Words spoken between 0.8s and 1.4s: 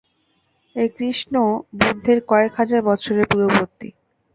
এই কৃষ্ণ